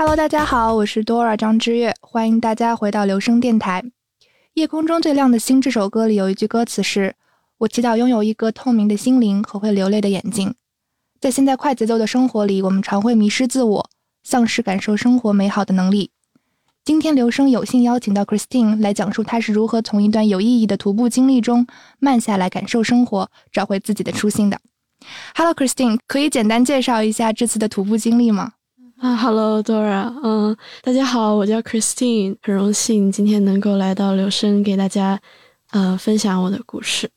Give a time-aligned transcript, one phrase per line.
[0.00, 3.82] Hello，大家好，我是 Dora 张之月，欢迎大家回到留声电台。
[4.54, 7.16] 《夜空中最亮的星》这首歌里有一句歌词是
[7.58, 10.54] ：“我祈祷拥有一个透明的心灵和会流泪的眼睛。”
[11.20, 13.90] 在现在快节奏的生活里，我们常会迷失自我，
[14.22, 16.12] 丧失感受生活美好的能力。
[16.84, 21.66] 今天留声有幸邀请到 Christine 来讲述她是如何从一段有意义的徒步经历中
[21.98, 24.60] 慢下来感受生活，找回自己的初心的。
[25.34, 28.52] Hello，Christine，可以简单介绍一下这次的徒步经历吗？
[29.00, 35.20] 啊，Hello，Dora，嗯，大家好，我叫 Christine，很荣幸今天能够来到留声，给大家
[35.70, 37.08] 呃分享我的故事。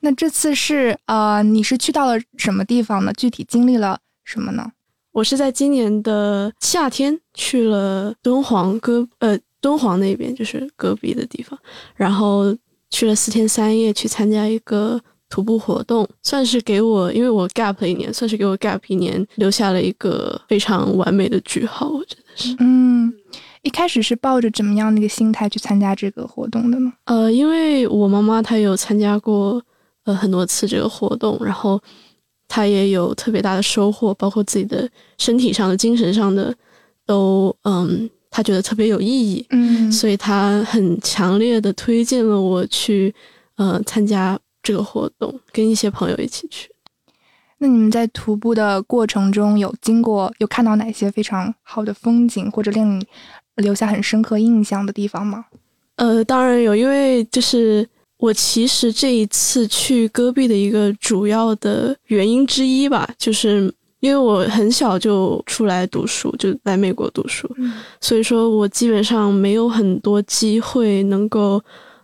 [0.00, 3.12] 那这次是呃，你是去到了什么地方呢？
[3.12, 4.72] 具体经历了什么呢？
[5.12, 11.56] 我是在今年的夏天去了敦煌戈呃敦煌那边，就是戈壁的地方，
[11.94, 12.52] 然后
[12.90, 15.00] 去了四天三夜去参加一个。
[15.32, 21.88] 徒步活动算是给我，因为我 gap 了一年，算是给我 gap 一年留下了一个非常完美的句号。
[21.88, 23.10] 我觉得是，嗯，
[23.62, 26.92] 一开始是抱着怎么样的一个心态去参加这个活动的呢？
[27.06, 29.62] 呃，因为我妈妈她有参加过
[30.04, 31.80] 呃很多次这个活动，然后
[32.46, 36.54] 她也有特别大的收获，包括自己的身体上的、精神上的
[37.06, 43.14] 都，嗯，她觉得特别有意义，嗯，所以她很强烈的推荐了我去，
[43.56, 44.38] 呃，参加。
[44.62, 46.70] 这个活动跟一些朋友一起去，
[47.58, 53.06] 那你们在徒步的过程中有经过有看到哪些非常好的风景，或者令你
[53.56, 55.46] 留下很深刻印象的地方吗？
[55.96, 57.88] 呃，当然有，因为就是
[58.18, 67.48] 我其实这一次去戈壁的一个主要的原因之一吧，就是因为我很小就出来读书，就来美国读书，
[68.00, 71.62] 所以说我基本上没有很多机会能够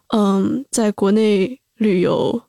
[0.08, 1.58] 嗯在国内。
[1.78, 2.40] 旅游，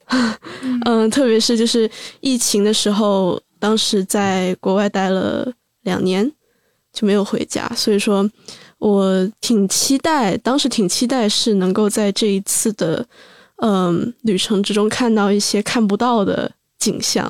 [0.86, 5.52] 嗯，特别是就是疫情的时候，当时在国外待了
[5.84, 6.32] 两年，
[6.94, 8.30] 就没有回家，所以说
[8.78, 13.06] 我挺期待，当时挺期待是能够在这一次的
[13.62, 17.28] 嗯旅程之中看到一些看不到的景象，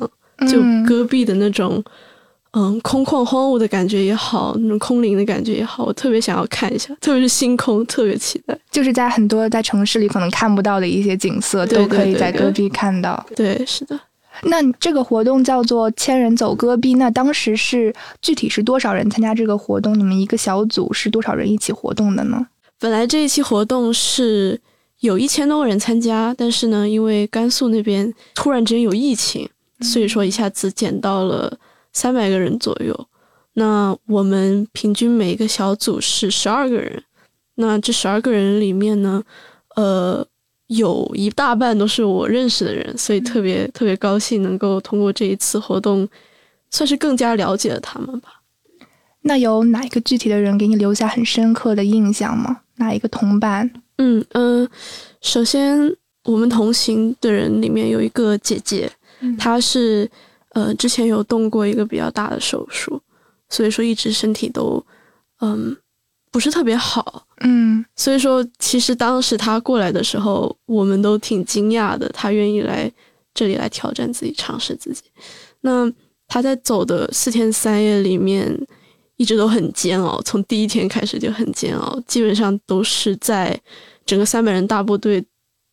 [0.48, 1.76] 就戈壁的那种。
[1.76, 1.84] 嗯，
[2.82, 8.58] 空旷荒芜的感觉也好，那种空灵的感觉也好，我特别想要看一下，特别是星空，特别期待。
[8.72, 13.24] 就是在很多在城市里可能看不到的一些景色，都可以在戈壁看到。
[13.36, 13.98] 对，是的。
[14.42, 19.96] 那这个活动叫做“千人走戈壁”，那当时是具体是多少人参加这个活动？
[19.96, 22.44] 你们一个小组是多少人一起活动的呢？
[22.80, 24.58] 本来这一期活动是
[25.00, 29.48] 有一千多个人参加，但是呢，因为甘肃那边突然之间有疫情，
[29.82, 31.56] 所以说一下子减到了。
[31.92, 33.08] 三百个人左右，
[33.54, 37.02] 那我们平均每一个小组是十二个人。
[37.56, 39.22] 那这十二个人里面呢，
[39.76, 40.26] 呃，
[40.68, 46.08] 有一大半都是我认识的人，所以特别特别高兴能够通过这一次活动，
[46.70, 48.40] 算是更加了解了他们吧。
[49.22, 52.60] 那有哪一个具体的人给你留下很深刻的印象吗？
[52.76, 53.70] 哪一个同伴？
[53.98, 54.66] 嗯嗯，
[55.20, 58.90] 首先我们同行的人里面有一个姐姐，
[59.36, 60.08] 她是。
[60.50, 63.00] 呃，之前有动过一个比较大的手术，
[63.48, 64.84] 所以说一直身体都
[65.40, 65.76] 嗯
[66.30, 72.90] 不是特别好，嗯，所以说其实当时他过来的时候，我们都挺惊讶的，他愿意来
[73.34, 75.02] 这里来挑战自己，尝试自己。
[75.62, 75.90] 那
[76.28, 78.56] 他在走的四天三夜里面，
[79.16, 83.60] 一直都很煎熬，从第一天开始就很煎熬，基本上都是在
[84.06, 85.24] 整个三百人大部队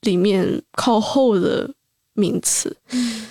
[0.01, 1.69] 里面靠后的
[2.13, 2.75] 名次。
[2.91, 3.27] 嗯，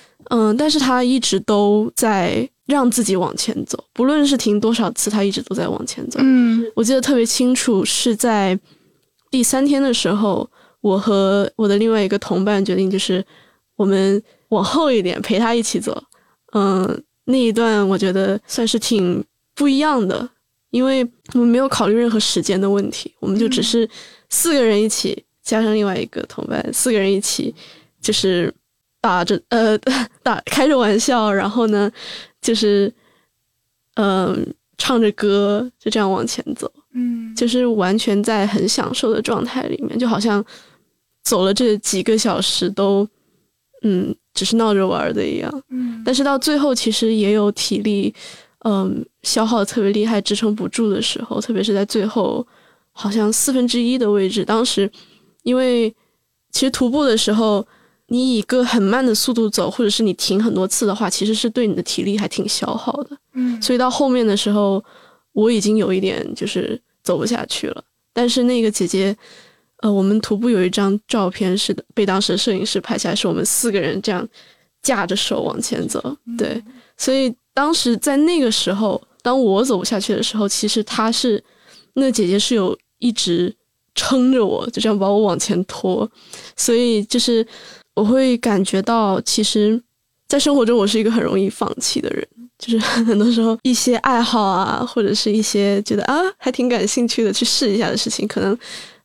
[0.57, 6.19] 但是他一直都在让自己往前走，不论是停多少次，他一直都在往前走。
[6.23, 8.59] 嗯，我记得特别清楚，是在
[9.31, 10.49] 第三天的时候，
[10.81, 13.25] 我和我的另外一个同伴决定，就是
[13.77, 16.03] 我们往后一点陪他一起走。
[16.53, 20.29] 嗯，那一段我觉得算是挺不一样的，
[20.71, 23.89] 因为我们没有考虑任何时间的问题，我们就只是
[24.29, 27.55] 四个人一起，加上另外一个同伴，四个人一起，
[28.01, 28.53] 就是。
[29.01, 29.79] 打着呃
[30.23, 31.89] 打开着玩笑，然后呢，
[32.41, 32.93] 就是
[33.95, 40.45] 嗯唱着歌，就这样往前走，嗯，就是完全在很享受的状态里面，就好像
[41.23, 43.09] 走了这几个小时都
[43.83, 48.13] 嗯只是闹着玩的一样，嗯，但是到最后其实也有体力
[48.65, 52.45] 嗯消耗的特别厉害，支撑不住的时候，特别是在最后
[52.91, 54.91] 好像四分之一的位置，当时
[55.45, 55.95] 因为
[56.51, 57.65] 其实徒步的时候。
[58.09, 63.17] 你以一个很慢的速度走，或者是你停很多次的话，其实是对你的体力还挺消耗的。
[63.35, 64.83] 嗯，所以到后面的时候，
[65.33, 67.83] 我已经有一点就是走不下去了。
[68.13, 69.17] 但是那个姐姐，
[69.83, 74.27] 呃，我们徒步有一张照片是被当时的摄影师拍下来，是我们四个人这样
[74.83, 76.17] 架着手往前走。
[76.39, 76.63] 对，
[76.97, 81.43] 所以当时在那个时候，当我走不下去的时候，其实她是
[81.95, 83.55] 那姐姐是有一直
[83.95, 86.09] 撑着我，就这样把我往前拖。
[86.57, 87.47] 所以就是
[87.97, 89.83] 我会感觉到，其实，
[90.29, 92.27] 在生活中我是一个很容易放弃的人。
[92.59, 98.57] 就是 很多时候一些爱好啊，或者是一些觉得啊还挺感兴趣的去试一下的事情，可能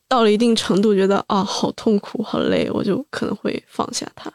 [0.07, 4.31] 到了一定程度，觉得啊好痛苦、好累，我就可能会放下它。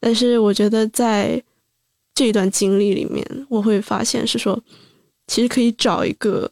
[0.00, 1.42] 但是我觉得在
[2.14, 4.58] 这一段经历里面，我会发现是说，
[5.26, 6.50] 其实可以找一个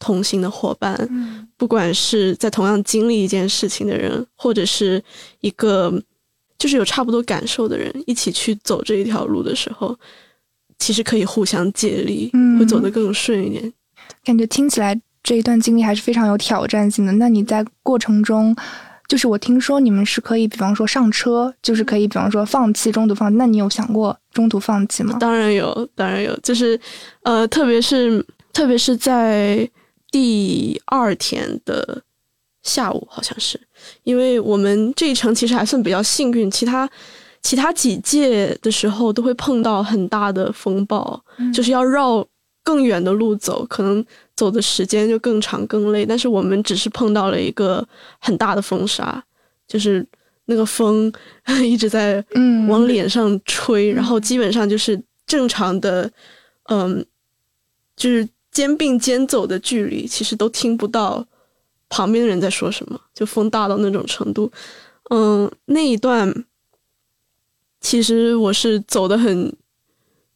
[0.00, 1.08] 同行的伙伴，
[1.56, 5.00] 不管是在同样经历一件事情的人，或者是
[5.42, 5.92] 一个
[6.62, 9.98] 就是有差不多感受的人，一起去走这一条路的时候。
[10.78, 13.72] 其实可以互相借力，会走得更顺一点。
[14.24, 17.10] 感觉听起来这一段经历还是非常有挑战性的。
[17.14, 18.54] 那你在过程中，
[19.08, 23.36] 就是我听说你们是可以，比方说上车，就是可以，比方说放弃中途放弃。
[23.36, 25.16] 那你有想过中途放弃吗？
[25.20, 26.36] 当然有，当然有。
[26.44, 26.78] 就是
[27.22, 29.68] 呃，特别是特别是在
[30.10, 32.02] 第二天的
[32.62, 33.60] 下午，好像是，
[34.04, 36.88] 因为我们这一程其实还算比较幸运，其他。
[37.44, 41.20] 其他几届的时候都会碰到很大的风暴，
[41.52, 42.24] 就是要绕
[42.62, 44.06] 更远的路走，可能
[44.36, 46.06] 走的时间就更长更累。
[46.06, 47.84] 但是我们只是碰到了一个
[48.20, 49.20] 很大的风沙，
[49.66, 50.06] 就是
[50.44, 51.12] 那个风
[51.64, 52.24] 一直在
[52.68, 56.08] 往脸上吹，然后基本上就是正常的，
[56.68, 57.04] 嗯，
[57.96, 61.26] 就是肩并肩走的距离，其实都听不到
[61.92, 64.50] 旁边的人在说什么，就风大到那种程度。
[65.10, 66.32] 嗯，那一段。
[67.84, 69.52] 其实我是走的很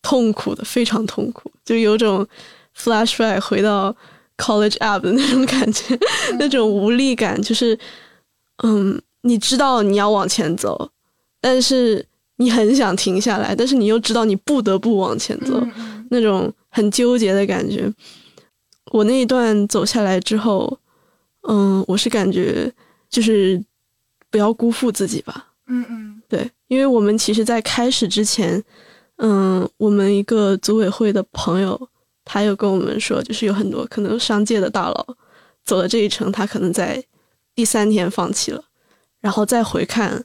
[0.02, 2.26] 痛苦的，非常痛苦，就有种
[2.76, 3.94] flashback 回到
[4.36, 5.96] college app 的那种感觉，
[6.40, 7.78] 那种无力感，就是，
[8.64, 10.90] 嗯，你知道你要往前走，
[11.40, 12.04] 但是
[12.38, 15.64] 你很想停下来，但是你又知道你不得不往前走，
[16.10, 17.88] 那种很纠结的感觉。
[18.90, 20.76] 我那一段走下来之后，
[21.48, 22.72] 嗯，我是感觉
[23.08, 23.62] 就是
[24.30, 25.52] 不要辜负自己吧。
[25.66, 26.50] 嗯嗯，对。
[26.68, 28.62] 因为我们其实，在开始之前，
[29.18, 31.88] 嗯，我们一个组委会的朋友，
[32.24, 35.16] 他有跟我们说，就是有很多可能商界的大佬
[35.64, 37.02] 走了这一程，他可能在
[37.54, 38.64] 第三天放弃了，
[39.20, 40.24] 然后再回看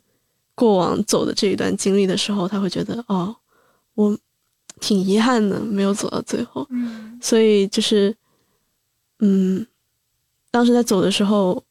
[0.55, 3.35] 过往走的这一段经历的时候，他会觉得，哦，
[3.93, 4.17] 我
[4.79, 6.65] 挺遗憾的，没有走到最后。
[6.71, 8.15] 嗯，所以就是，
[9.19, 9.63] 嗯，
[10.51, 11.63] 当时在走的时候，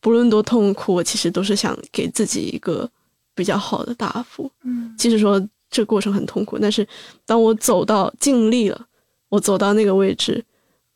[0.00, 2.90] 不论多痛苦，我其实都是想给自己一个。
[3.38, 6.84] 比较好的答复，嗯，即使说这过程很痛苦，但是
[7.24, 8.86] 当我走到尽力了，
[9.28, 10.44] 我走到那个位置，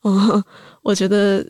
[0.03, 0.43] 嗯，
[0.81, 1.41] 我觉得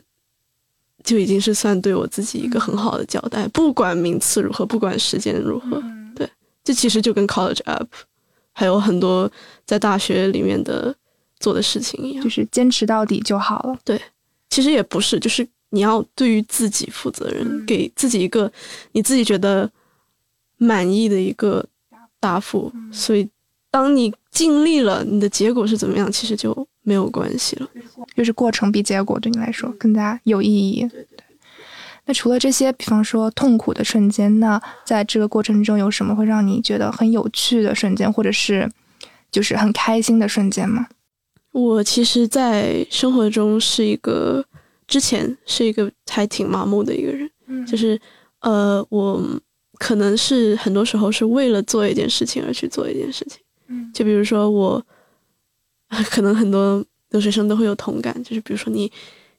[1.04, 3.48] 就已经是算对我自己一个很好的交代。
[3.48, 5.82] 不管名次如何，不管时间如何，
[6.16, 6.30] 对，
[6.64, 7.90] 这其实就跟 college up
[8.52, 9.28] 还有很多
[9.66, 10.96] 在大学里面的
[11.40, 13.76] 做的事情一样，就是坚持到底就好了。
[13.84, 14.00] 对，
[14.52, 15.44] 其实也不是，就是
[15.74, 18.50] 你要对于自己负责任，给自己一个
[18.94, 19.70] 你自己觉得。
[20.56, 21.66] 满意的一个
[22.22, 23.28] 答复，所以
[23.70, 27.68] 当你尽力了，你的结果是怎么样，其实就没有关系了。
[28.16, 30.88] 就是过程比结果对你来说更加有意义。
[30.88, 31.26] 对对。
[32.06, 38.72] 那除了这些，比方说痛苦的瞬间，那在这个过程中有什么会让你觉得很有趣的瞬间，或者是
[39.32, 40.88] 就是很开心的瞬间吗？
[41.52, 44.46] 我其实，在生活中是一个
[44.94, 48.00] 之前是一个还挺麻木的一个人，就是
[48.42, 49.20] 呃我。
[49.80, 54.82] 可能是很多时候是为了做一件事情而去做一件事情，嗯，就比如说我，
[56.10, 58.90] 可能很多留学生都会有同感，就是比如说你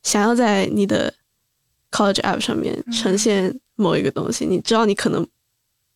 [0.02, 1.14] 想要在你的
[1.90, 5.26] college app 上面呈现某一个东西，你知道你可能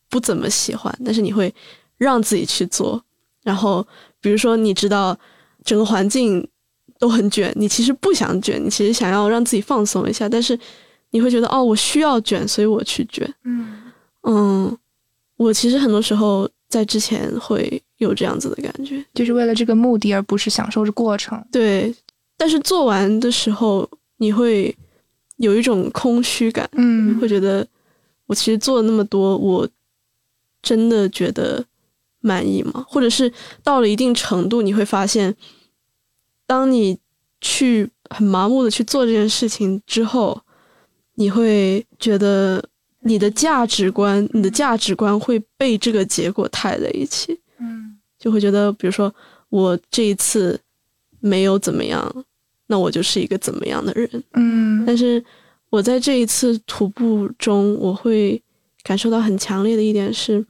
[0.09, 1.53] 不怎么喜欢，但是你会
[1.97, 3.03] 让自己去做。
[3.43, 3.85] 然后
[4.19, 5.15] 比如说你知道
[5.63, 6.47] 整个环境
[6.99, 10.59] 都很卷，你其实不想卷，你其实想要让自己放松一下，但是
[11.11, 13.77] 你会觉得哦，我需要卷，所以我去卷，嗯。
[14.23, 14.77] 嗯，
[15.37, 21.41] 我其实很多时候在之前会有这样子的感觉，就是为了这个目的，而不是享受这过程。
[21.49, 21.95] 对，
[22.35, 24.75] 但是做完的时候，你会
[25.37, 27.65] 有一种空虚感，嗯，会觉得
[28.27, 29.67] 我其实做了那么多，我
[30.61, 31.65] 真的觉得
[32.19, 32.85] 满意吗？
[32.89, 33.31] 或者是
[33.63, 35.33] 到了一定程度，你会发现，
[36.49, 36.97] 当你
[37.39, 40.41] 去很麻木的去做这件事情之后，
[41.13, 42.67] 你会觉得。
[43.01, 49.15] 你的价值观，你的价值观会被这个结果太在一起，嗯，就会觉得，比如说
[49.47, 50.59] 我这一次
[51.21, 52.25] 没有怎么样，
[52.67, 54.83] 那我就是一个怎么样的人，嗯。
[54.85, 55.23] 但是
[55.69, 58.43] 我在这一次徒步中，我会
[58.83, 60.45] 感受到很强烈的一点是，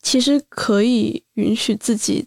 [0.00, 2.26] 其实可以允许自己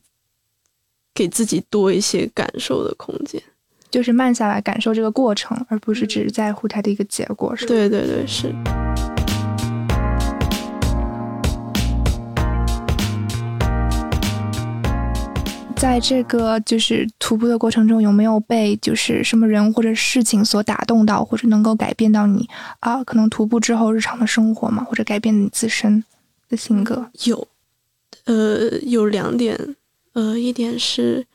[1.14, 3.42] 给自己多一些感受的空间。
[3.92, 7.68] 就是慢下来感受这个过程，而不是只是在乎它的一个结果，是吧？
[7.68, 8.52] 对对对，是。
[15.76, 23.04] 在这个就是徒步的过程中，有没有被就是什么人或者事情所打动到，或者能够改变到你啊？
[23.04, 26.02] 可能徒步之后日常的生活嘛，或者改变你自身
[26.48, 27.06] 的性格？
[27.26, 27.46] 有，
[28.24, 29.76] 呃，有两点，
[30.14, 31.26] 呃，一点是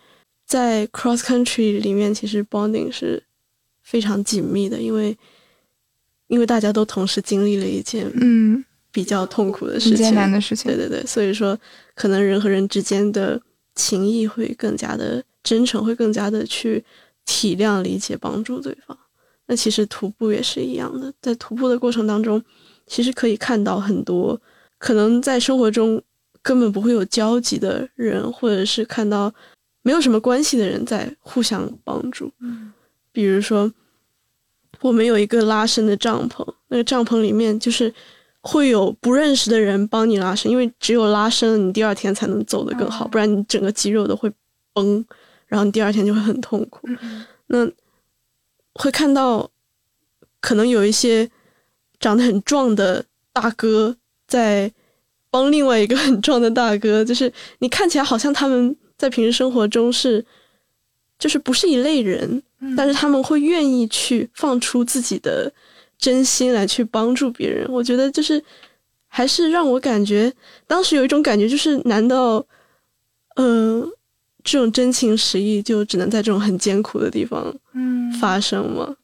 [0.46, 3.22] 在 cross country 里面，其实 bonding 是
[3.82, 5.16] 非常紧密的，因为
[6.26, 11.58] 因为大家都同时经历了一件嗯比较痛苦的事情，艰难的事情，对对对，所以说
[11.94, 13.40] 可能人和人之间的。
[13.74, 16.84] 情谊会更加的真诚，会更加的去
[17.24, 18.98] 体谅、理解、帮助对方。
[19.46, 22.42] 那其实徒步也是一样的，在徒步的过程当中，
[22.88, 24.42] 其实可以看到很多
[24.78, 26.02] 可能在生活中
[26.48, 29.30] 根本不会有交集的人，或者是看到
[29.82, 32.32] 没有什么关系的人在互相帮助。
[33.12, 33.70] 比如说，
[34.80, 37.92] 我们有一个拉伸的帐篷，那个帐篷里面就是。
[38.40, 44.32] 会有不认识的人帮你拉伸，因为只有拉伸了，你第二天才能走得更好，不然你整个肌肉都会
[44.72, 45.04] 崩，
[45.48, 46.88] 然后你第二天就会很痛苦。
[47.48, 47.68] 那
[48.74, 49.50] 会看到
[50.40, 51.28] 可能有一些
[51.98, 53.96] 长得很壮的大哥
[54.28, 54.72] 在
[55.38, 60.24] 帮另外一个很壮的大哥，就是你看起来好像他们在平时生活中是
[61.18, 62.42] 就是不是一类人，
[62.76, 65.52] 但是他们会愿意去放出自己的。
[66.00, 68.40] 真心来去帮助别人，我觉得就是
[69.08, 70.32] 还是让我感觉
[70.64, 72.46] 当时有一种感觉，就是难道，
[73.34, 73.84] 嗯，
[74.44, 77.52] 这种真情实意就只能在这种很艰苦的地方
[78.20, 78.94] 发生吗？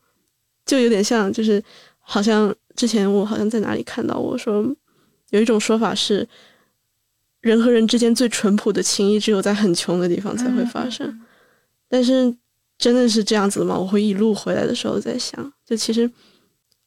[0.64, 1.60] 就有点像，就是
[1.98, 4.64] 好像之前我好像在哪里看到我说
[5.34, 6.26] 有一种说法是，
[7.40, 11.20] 人和人之间最淳朴的情谊只有在很穷的地方才会发生，
[11.88, 12.34] 但是
[12.78, 13.78] 真的是这样子的吗？
[13.78, 16.10] 我会一路回来的时候在想，就其实。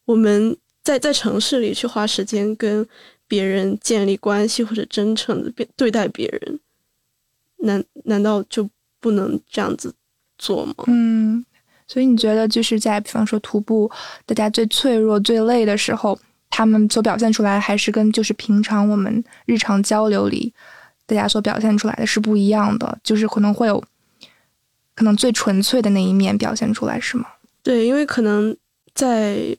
[0.06, 2.88] 我们在在城市里去花时间跟
[3.26, 6.58] 别人建立关系或者真诚的对对待别人，
[7.58, 8.66] 难难道就
[8.98, 9.94] 不能这样子
[10.38, 10.74] 做吗？
[10.86, 11.44] 嗯，
[11.86, 13.90] 所以你觉得就是在比方说徒步，
[14.24, 16.18] 大家最脆弱、最累的时候，
[16.50, 20.52] 他们所表现出来还是跟就是平常我们日常交流里
[21.06, 23.82] 大家所表现出来的是不一样的，就是可能会有
[24.94, 27.26] 可能最纯粹的那一面表现出来，是吗？
[27.62, 28.56] 对，因为可能
[28.94, 29.56] 在。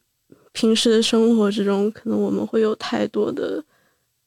[0.52, 3.64] 平时的生活之中，可能我们会有太多的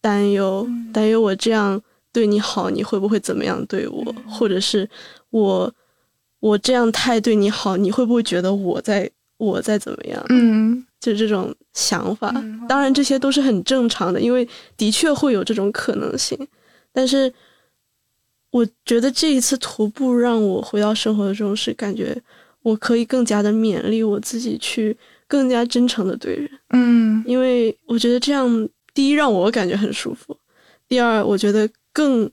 [0.00, 1.78] 担忧，担忧我这样
[2.12, 4.14] 对你好，你会不会怎么样对我？
[4.26, 4.88] 或者是
[5.30, 5.70] 我
[6.38, 10.24] 我这样太对你好，你会不会觉得我在我在怎么样？
[10.28, 12.32] 嗯，就这种想法。
[12.66, 16.38] 当然，这些都是很正常的，因为的确会有这种可能性。
[16.92, 17.30] 但是，
[18.50, 22.16] 我觉得这一次徒步让我回到生活中，是感觉
[22.62, 24.96] 我可以更加的勉励我自己去。
[25.28, 30.36] 更加真诚的对人，嗯，因为我觉得这样，第一让我感觉很舒服，
[30.86, 32.30] 第二我觉得更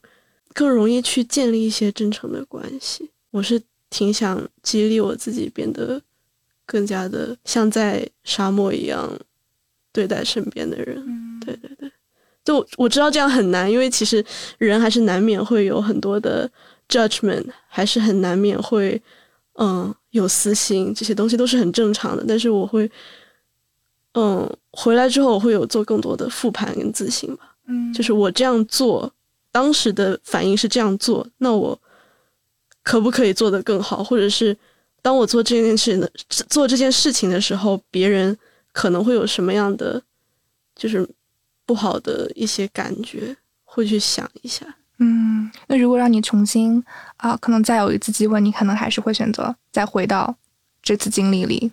[0.53, 3.09] 更容易去建立一些真诚的关系。
[3.31, 6.01] 我是挺想激励我自己变得
[6.69, 9.11] 更加的像在沙漠一样
[9.91, 11.03] 对待身边的人。
[11.43, 11.91] 对对对，
[12.45, 14.23] 就我知道这样很难，因为其实
[14.59, 16.49] 人还是难免会有很多的
[16.87, 19.01] judgment，还是很难免会。
[19.61, 22.89] 嗯，有私心这些东西都是很正常的，但是我会，
[24.13, 27.57] 嗯，回来之后我会有做更多的复盘跟自省吧。
[27.67, 29.11] 嗯，就是我这样做，
[29.51, 31.77] 当时的反应是这样做，那我
[32.83, 34.01] 可不可以做得更好？
[34.01, 34.55] 或者是
[35.01, 38.37] 当我做这件事的做这件事情的时候，别人
[38.71, 40.01] 可能会有什么样的
[40.75, 41.07] 就是
[41.65, 44.65] 不好的一些感觉，会去想一下。
[44.97, 46.83] 嗯，那如果让你重新
[47.17, 50.35] 啊，可能再有一次机会，你可能还是会选择再回到
[50.83, 51.71] 这次经历里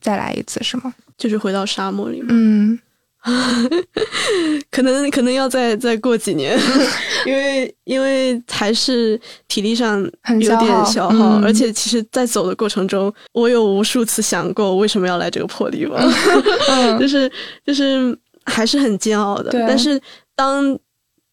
[0.00, 0.92] 再来一次，是吗？
[1.16, 2.26] 就是回到沙漠里面。
[2.30, 2.78] 嗯，
[4.70, 6.58] 可能可能要再再过几年，
[7.24, 10.02] 因为因为还是体力上
[10.40, 15.98] 有点消耗，而且其实，在走的过程中，我有无数次想过为什么要来这个破地方，
[16.98, 17.30] 就是
[17.64, 19.50] 就是还是很煎熬的。
[19.68, 20.00] 但是
[20.34, 20.76] 当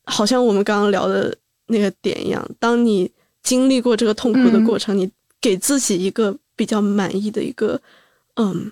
[0.05, 1.35] 好像我们刚刚聊的
[1.67, 5.09] 那个点一样，当你经历过这个痛苦的过程，你
[5.41, 7.81] 给自己一个比较满意的一个
[8.35, 8.71] 嗯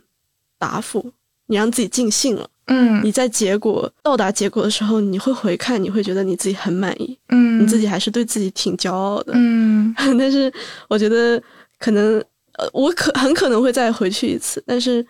[0.59, 1.11] 答复，
[1.47, 10.51] 你让自己尽兴了，嗯，你在结果到达结果的时候，你会回看，你会觉得你自己很满意，嗯，你自己还是对自己挺骄傲的，嗯， 但是
[10.87, 11.41] 我觉得
[11.79, 12.23] 可能
[12.57, 15.05] 呃，我可很可能会再回去一次，但是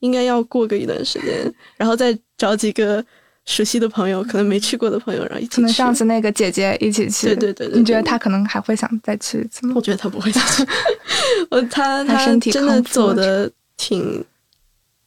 [0.00, 3.04] 应该要过个一段时间，然后再找几个。
[3.46, 5.56] 熟悉的朋友，可能没去过的朋友，然后一起去。
[5.56, 9.72] 可能上次那个姐姐一起去，对对对对，你觉得她可能还会想再去一次吗？
[9.74, 10.64] 我觉得她不会再去。
[11.50, 14.22] 我她她真的走的挺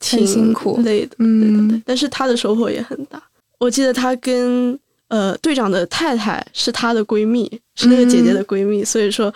[0.04, 1.84] 挺辛苦累的，嗯，对对。
[1.86, 3.22] 但是他的收获也很大。
[3.58, 9.34] 我记得他跟呃队长的太太是她的闺蜜，是那个姐姐的闺蜜，所以说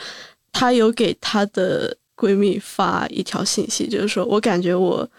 [0.51, 5.09] 她有给她的闺蜜发一条信息，就是说我感觉我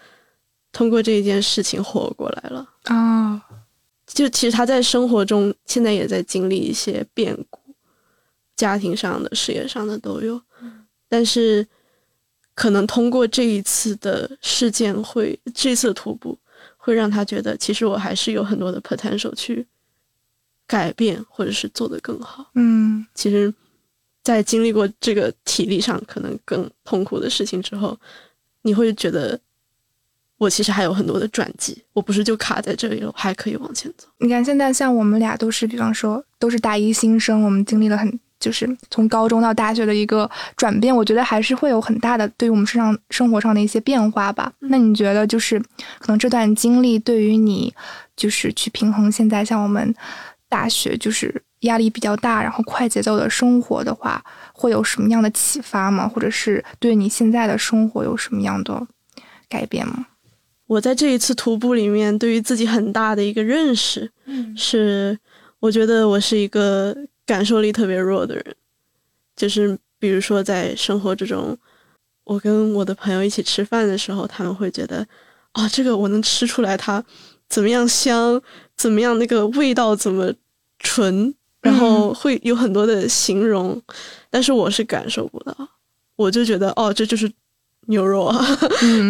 [0.71, 3.41] 通过这一件事情活过来了啊。
[4.05, 7.59] 就其实她在生活中现在也在经历一些变故，
[8.55, 10.39] 家庭上的、事业上的都有，
[11.07, 11.65] 但是
[12.59, 16.37] 可能通过这一次的事件，会这次徒步
[16.75, 19.65] 会让他觉得，其实我还是有很多的 potential 去
[20.67, 22.51] 改变，或者是做得更好。
[22.55, 23.53] 嗯，其实，
[24.21, 27.97] 在经历过这个体力上可能更痛苦的事情之后，
[28.63, 29.39] 你会觉得。
[30.37, 34.07] 我其实还有很多的转机，我不是就卡在这里了，我还可以往前走。
[34.19, 44.51] 你看，现在像我们俩都是，比方说都是大一新生，我们经历了很就是从高中到大学的一个转变，我觉得还是会有很大的对于我们身上生活上的一些变化吧。
[44.59, 45.59] 那你觉得就是
[45.99, 47.73] 可能这段经历对于你
[48.15, 49.93] 就是去平衡现在像我们
[50.47, 56.07] 大学就是压力比较大，然后快节奏的生活的话，会有什么样的启发吗？
[56.07, 58.87] 或者是对你现在的生活有什么样的
[59.49, 60.05] 改变吗？
[60.67, 64.09] 我在这一次徒步里面，对于自己很大的一个认识，
[64.55, 65.17] 是
[65.59, 66.95] 我觉得我是一个
[67.29, 68.43] 感受力特别弱的人。
[69.35, 71.55] 就是比如说在生活之中，
[72.23, 75.07] 我跟我的朋友一起吃饭的时候，他们会觉得，
[75.51, 77.03] 啊，这个我能吃出来它
[77.47, 78.41] 怎么样香，
[78.75, 80.33] 怎么样那个味道怎么
[80.79, 83.79] 纯，然后会有很多的形容，
[84.31, 85.55] 但是我是感受不到，
[86.15, 87.31] 我就觉得，哦，这就是。
[87.89, 88.45] 牛肉啊，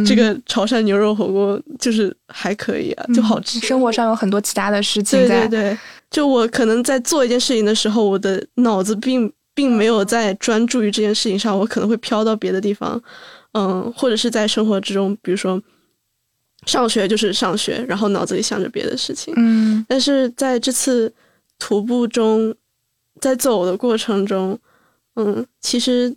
[0.07, 3.59] 这个潮汕牛肉火锅就是还可以啊，就好吃。
[3.59, 5.41] 生活上有很多其他的事情在。
[5.41, 5.77] 对对对，
[6.09, 13.01] 就我可能在做一件事情的时候，我的脑子并并没有在专注于这件事情上，我可能会飘到别的地方，
[13.51, 15.61] 嗯，或者是在生活之中，比如说
[16.65, 19.33] 上学就是上学，然后脑子里想着别的事情。
[19.35, 21.13] 嗯，但是在这次
[21.59, 22.55] 徒步中，
[23.19, 24.57] 在走的过程中，
[25.15, 26.15] 嗯，其实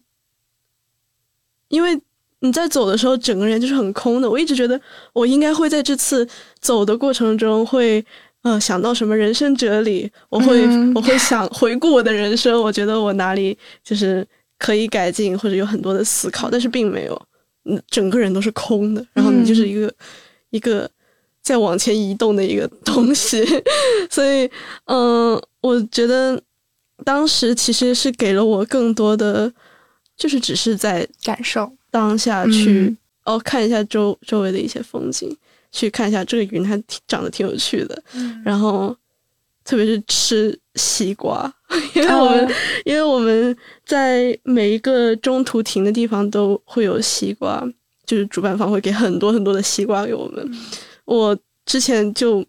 [1.66, 2.00] 因为。
[2.44, 4.28] 你在走的时候，整个人就是很空的。
[4.28, 4.78] 我一直觉得，
[5.12, 6.28] 我应该会在这次
[6.60, 8.04] 走的过程中，会
[8.42, 14.26] 呃想到什么人生哲理，我会我会想回顾我的人生，我觉得我哪里就是
[14.58, 17.22] 可以改进，或者有很多的思考，但是并没有，
[17.64, 19.06] 嗯，整个人都是空的。
[19.12, 19.94] 然后你就是一个
[20.50, 20.90] 一个
[21.42, 23.44] 在往前移动的一个东西，
[24.10, 24.50] 所以
[24.86, 26.42] 嗯，我觉得
[27.04, 29.52] 当时其实是给了我更多的，
[30.16, 31.72] 就是只是在感受。
[31.92, 35.32] 当下去哦，看一下周周围的一些风景，
[35.70, 38.02] 去看一下这个云还挺长得挺有趣的。
[38.44, 38.96] 然后，
[39.64, 41.52] 特别是吃西瓜，
[41.94, 42.54] 因为我们
[42.86, 47.62] 因为我们在每一个中途停的地方都会有西瓜，
[48.06, 50.50] 就是主办方会给很多很多的西瓜给我们。
[51.04, 52.44] 我之前就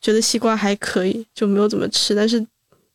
[0.00, 2.44] 觉得西瓜还可以，就没有怎么吃，但是。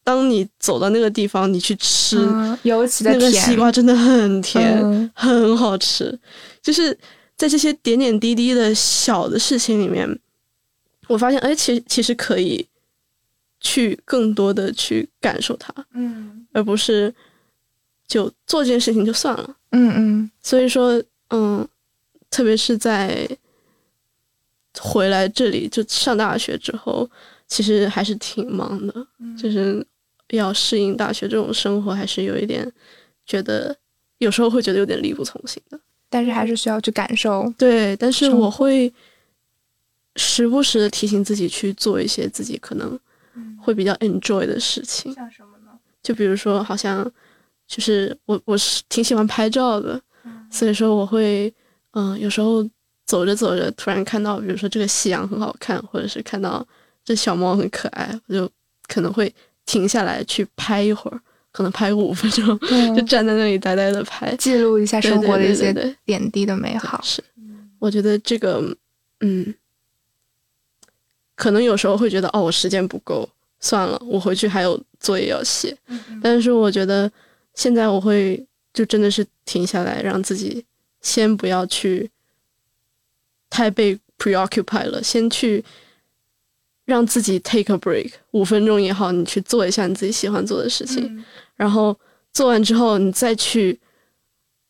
[0.07, 2.15] 当你走到那个地方，你去吃，
[2.63, 6.17] 尤其的那个西瓜真的很甜，很好吃。
[6.61, 6.97] 就是
[7.35, 10.07] 在这些点点滴滴的小的事情里面，
[11.09, 12.65] 我发现，哎，其实其实可以
[13.59, 17.13] 去更多的去感受它，嗯，而不是
[18.07, 20.31] 就做这件事情就算了，嗯嗯。
[20.41, 21.67] 所以说，嗯，
[22.29, 23.27] 特别是在
[24.79, 27.09] 回来这里就上大学之后，
[27.45, 29.05] 其实还是挺忙的，
[29.37, 29.85] 就是。
[30.35, 32.69] 要适应大学这种生活，还是有一点
[33.25, 33.73] 觉得，
[34.17, 35.79] 有时候会觉得有点力不从心的。
[36.09, 37.53] 但是还是需要去感受。
[37.57, 38.93] 对，但是我会
[40.15, 42.99] 时不时的提醒自己去做一些自己可能
[43.57, 45.13] 会比较 enjoy 的事情。
[45.13, 45.71] 像什么呢？
[46.01, 47.09] 就比如说，好像
[47.67, 50.01] 就是我我是挺喜欢拍照的，
[50.49, 51.53] 所以说我会
[51.91, 52.63] 嗯，有时候
[53.05, 56.65] 走着走着，突然看到，比如说这个夕阳很好看，或者是看到
[57.03, 58.49] 这小猫很可爱，我就
[58.87, 59.33] 可能会。
[59.67, 62.57] 停下来去拍一会儿，可能拍五分钟，
[62.95, 65.73] 就站在那里呆呆的拍，记录一下生活的一些
[66.05, 66.99] 点滴的美好。
[67.03, 67.21] 是，
[67.77, 68.75] 我觉得这个，
[69.19, 69.53] 嗯，
[71.35, 75.77] 可能有时候会觉得，哦，我时间不够，算了，我回去还有作业要写。
[76.23, 77.11] 但是我觉得
[77.53, 78.41] 现在我会
[78.73, 80.63] 就真的是停下来，让自己
[81.01, 82.09] 先不要去
[83.49, 85.63] 太被 preoccupied 了，先去。
[86.87, 91.23] 让自己 take a break，五分钟也好，你去做一下你自己喜欢做的事情，
[91.57, 91.93] 然后
[92.31, 93.77] 做完之后，你再去，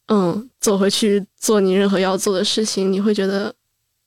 [0.08, 3.54] 嗯，走回去做你任何要做的事情，你会觉得，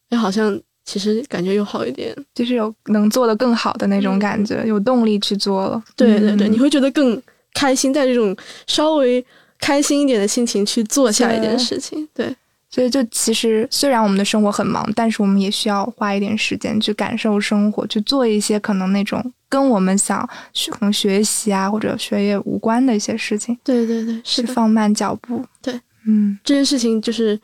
[0.09, 5.81] 哎，好像其实感觉又好一点，就是有能做的更好的那种感觉，有动力去做了。
[5.94, 7.23] 对对对，嗯你会觉得更
[7.55, 9.25] 开心，在这种稍微
[9.61, 12.09] 开心一点的心情去做下一件事情。
[12.12, 12.35] 对，
[12.70, 25.44] 所以就其实虽然我们的生活很忙，但是我们也需要花一点时间去感受生活，去做一些可能那种跟我们想学可能学习啊或者学业无关的一些事情，对对对，是放慢脚步。
[25.61, 27.38] 对，嗯这件事情就是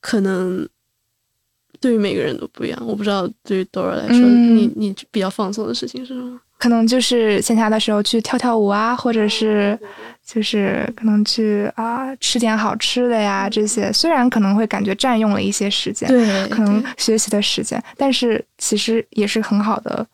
[0.00, 0.68] 可能
[1.80, 2.78] 对于每个人都不一样。
[2.86, 6.38] 我不知道对于 Dora 来说，嗯你你比较放松的事情是什么？
[6.58, 9.78] 可能就是闲暇的时候去跳跳舞啊，或者是
[10.24, 20.04] 就是可能去啊、吃点好吃的呀，这些虽然可能会感觉占用了一些时间，对可能学习的时间，但是其实也是很好的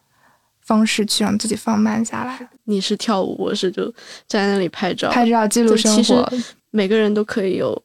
[0.60, 3.84] 方式去让自己放慢下来，你是跳舞，我是就
[4.28, 6.30] 站在那里拍照，拍照记录生活。
[6.70, 7.82] 每个人都可以有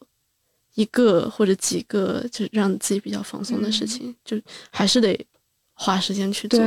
[0.75, 4.37] 一个或者几个，就是让自己比较放松的事情，就
[4.69, 5.17] 还是得
[5.73, 6.59] 花时间去做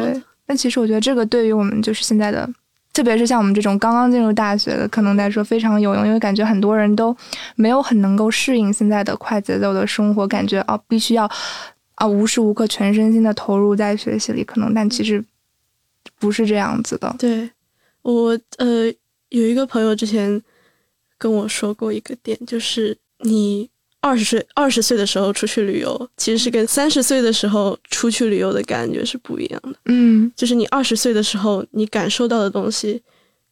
[0.52, 2.46] 但其实我觉得这个对于我们就是现在的，
[2.92, 7.16] 特别是像我们这种刚刚进入大学的，可能来说非常有用，因为感觉很多人都
[7.56, 11.26] 没有很能够适应现在的快节奏的生活，感觉哦必须要
[11.94, 15.24] 啊无时无刻全身心的投入在学习里，可能但其实
[16.18, 17.16] 不是这样子的。
[17.18, 17.48] 对
[18.02, 18.92] 我呃
[19.30, 20.42] 有一个朋友之前
[21.16, 23.70] 跟我说过一个点，就是你
[24.02, 29.74] 二十岁二十岁的时候出去旅游，其实是跟三十岁的时候出去旅游的感觉是不一样的。
[29.86, 33.00] 嗯就是你二十岁的时候，你感受到的东西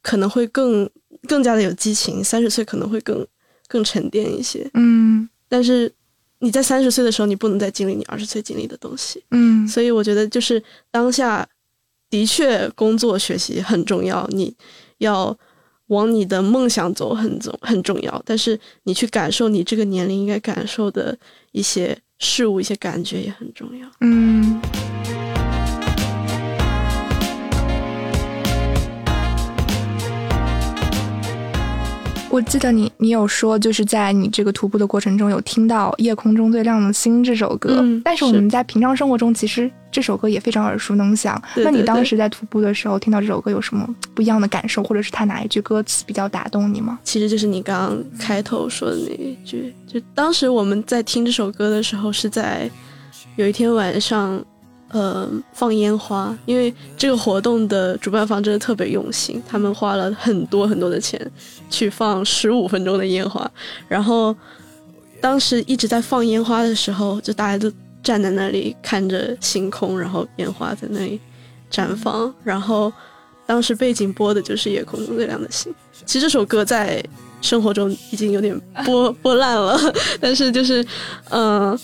[0.03, 0.91] 可能会更
[1.29, 3.25] 更加的有激情，三十岁可能会更
[3.69, 4.69] 更沉淀一些。
[4.75, 5.91] 嗯但是
[6.41, 9.23] 你在三十岁的时候，你不能再经历你二十岁经历的东西。
[9.31, 10.61] 嗯所以我觉得就是
[10.91, 11.47] 当下
[12.11, 14.53] 的确工作学习很重要，你
[14.99, 15.39] 要
[15.91, 21.17] 往你的梦想走很重很重要，但是你去感受你这个年龄应该感受的
[21.53, 23.89] 一些事物、一些感觉也很重要。
[24.01, 24.61] 嗯。
[32.31, 37.81] 我记得你，你有说，就是在你这个徒步的过程中，有听到《夜空中最亮的星》这首歌。
[37.83, 41.41] 嗯但是我们在平常生活中，其实这首歌也非常耳熟能详。
[41.57, 47.01] 那你当时在徒步的时候听到这首歌，有什么不一样的感受，或者是它哪一句歌词比较打动你吗？
[47.03, 52.71] 其实就是你刚刚开头说的那一句，就当时我们在听这首歌的时候，是在
[53.35, 54.41] 有一天晚上，
[54.93, 61.31] 呃，放烟花，因为这个活动的主办方真的特别用心，他们花了很多很多的钱
[61.71, 63.49] 去放十五分钟的烟花，
[63.87, 64.35] 然后
[65.21, 67.73] 当时一直在放烟花的时候，就大家都
[68.03, 71.21] 站在那里看着星空，然后烟花在那里
[71.71, 72.93] 绽放，然后
[73.47, 75.73] 当时背景播的就是《夜空中最亮的星》。
[76.05, 77.01] 其实这首歌在
[77.41, 79.79] 生活中已经有点播播烂了，
[80.21, 80.83] 但是就是
[81.29, 81.81] 嗯、呃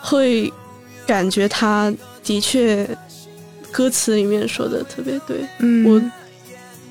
[0.00, 0.52] 会
[1.04, 1.92] 感觉它
[2.26, 2.86] 的确
[3.70, 5.46] 歌词里面说的特别对。
[5.60, 6.02] 嗯我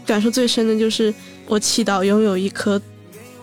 [0.05, 1.13] 感受最深的就是
[1.45, 2.81] 我祈祷拥有一颗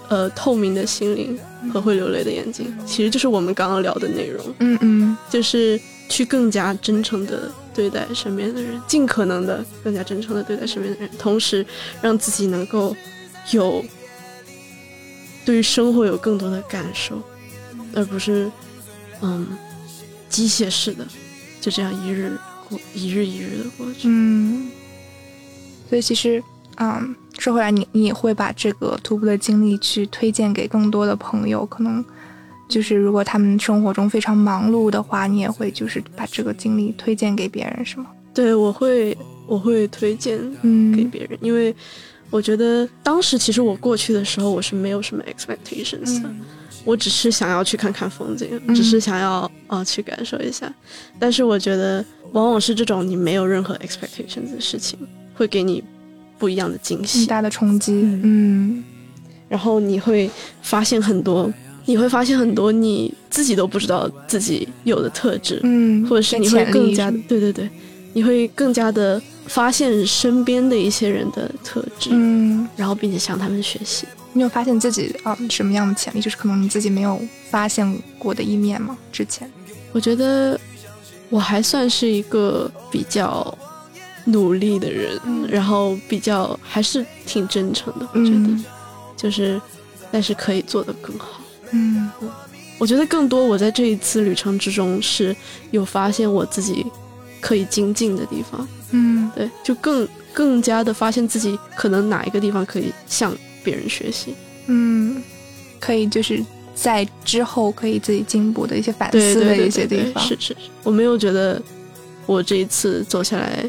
[0.08, 1.38] 呃透明的心灵
[1.72, 4.42] 和会流泪的眼睛，其实就是我们刚刚聊的内容。
[4.60, 5.78] 嗯嗯就是
[6.08, 11.64] 去更加真诚的对待身边的人，尽可能的更加真诚的对待身边的人，同时
[12.00, 12.96] 让自己能够
[13.50, 13.84] 有
[15.44, 17.20] 对于生活有更多的感受，
[17.94, 18.50] 而不是
[19.20, 19.46] 嗯
[20.28, 21.06] 机械式的
[21.62, 24.00] 就这样一日过一日一日的过去。
[24.04, 24.68] 嗯。
[25.88, 26.42] 所以其实，
[26.76, 32.02] 嗯，说回来你，你也会把这个徒步的经历去推荐给更多的朋友，可能
[32.66, 38.06] 就是如果他们生活中非常忙碌的话，你也会就是把这个经历推荐给别人，是吗？
[38.32, 39.14] 对，我会
[39.46, 41.74] 我会推荐给嗯别人，因为
[42.30, 46.30] 我觉得当时其实我过去的时候，我是没有什么 expectations 的。
[46.84, 50.72] 我只是想要去看看风景，嗯只是想要啊、呃去感受一下。
[51.18, 54.98] 但是我觉得，往往是这种你没有任何 expectations 的事情，
[55.34, 55.82] 会给你
[56.38, 57.92] 不一样的惊很喜，大的冲击。
[57.92, 58.84] 嗯嗯
[59.48, 60.30] 然后你会
[60.62, 61.52] 发现很多，
[61.84, 67.68] 你会发现很多你自己都不知道自己有的特质，嗯，或者是你会更加的，对对对，
[68.12, 74.06] 你会更加的发现身边的一些人的特质，嗯，然后并且向他们学习。
[74.34, 77.20] 你有发现自己啊、什么样的潜力，就是可能你自己没有
[77.50, 78.96] 发现过的一面吗？
[79.12, 79.50] 之前，
[79.92, 80.58] 我觉得
[81.28, 83.56] 我还算是一个比较
[84.24, 88.08] 努力的人，嗯然后比较还是挺真诚的。
[88.14, 88.64] 我觉得、嗯
[89.16, 89.60] 就是，
[90.10, 91.40] 但是可以做得更好。
[91.72, 92.10] 嗯
[92.78, 95.36] 我觉得更多我在这一次旅程之中是
[95.70, 96.84] 有发现我自己
[97.42, 104.34] 可以精进的地方，嗯对，就更更加的发现自己可能哪一个地方可以向别人学习。
[104.66, 105.22] 嗯，
[105.80, 106.42] 可以就是
[106.74, 110.28] 在之后可以自己进步的一些反思的一对对对些地方。
[110.28, 111.60] 对是是是，我没有觉得
[112.26, 113.68] 我这一次走下来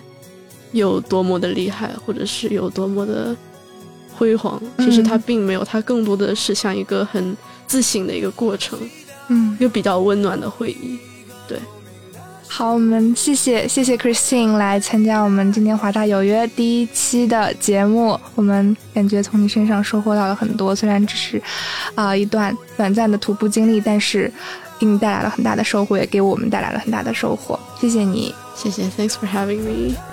[0.71, 3.35] 有多么的厉害，或者是有多么的
[4.15, 4.61] 辉煌。
[4.77, 8.79] 其实它并没有，它更多的是像一个很自省的一个过程，
[9.29, 10.99] 嗯，一个比较温暖的回忆。
[11.47, 11.57] 对，
[12.55, 18.15] 好，我们谢谢谢谢 Christine 来参加我们今天华大有约第一期的节目。
[18.35, 21.41] 我们感觉从你身上收获到了很多，虽然只是
[21.95, 24.31] 啊一段短暂的徒步经历，但是
[24.77, 27.59] 给你带来了很大的收获，也给我们带来了很大的收获。
[27.81, 30.12] 谢谢你，谢谢，Thanks for having me。